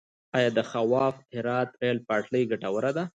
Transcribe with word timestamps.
آیا 0.37 0.49
د 0.57 0.59
خواف- 0.69 1.15
هرات 1.33 1.69
ریل 1.81 1.97
پټلۍ 2.07 2.43
ګټوره 2.51 2.91
ده؟ 2.97 3.03